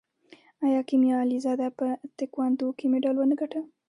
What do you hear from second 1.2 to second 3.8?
علیزاده په تکواندو کې مډال ونه ګټه؟